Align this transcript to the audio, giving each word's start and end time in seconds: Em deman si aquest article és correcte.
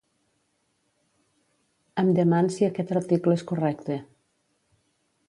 Em 2.03 2.09
deman 2.21 2.49
si 2.55 2.67
aquest 2.69 2.95
article 2.97 3.37
és 3.41 3.45
correcte. 3.53 3.99